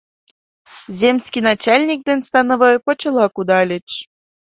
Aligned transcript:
Земский 0.99 1.41
начальник 1.49 1.99
ден 2.07 2.19
становой 2.27 2.75
почела 2.85 3.25
кудальыч. 3.35 3.89